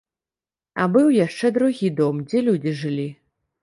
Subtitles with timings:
[0.81, 3.11] А быў яшчэ другі дом, дзе людзі жылі.